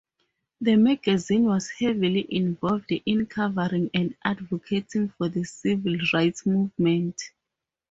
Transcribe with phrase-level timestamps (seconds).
[0.61, 7.21] The magazine was heavily involved in covering and advocating for the civil rights movement.